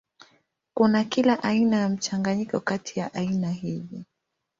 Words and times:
Kuna 0.73 1.03
kila 1.03 1.43
aina 1.43 1.77
ya 1.77 1.89
mchanganyiko 1.89 2.59
kati 2.59 2.99
ya 2.99 3.13
aina 3.13 3.51
hizi. 3.51 4.05